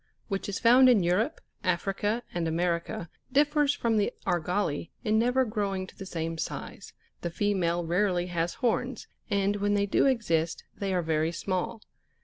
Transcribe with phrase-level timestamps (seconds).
[0.29, 5.85] which is found in Europe, Africa, and America, differs from the Jlrgali in never growing
[5.85, 10.91] to the same size: the female rarely has horns, and when they do exist, they
[10.91, 11.83] are very small.